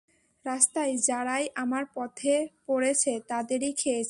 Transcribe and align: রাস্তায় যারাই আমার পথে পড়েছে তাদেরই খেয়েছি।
রাস্তায় 0.45 0.93
যারাই 1.07 1.45
আমার 1.55 1.83
পথে 1.95 2.33
পড়েছে 2.67 3.11
তাদেরই 3.27 3.71
খেয়েছি। 3.73 3.99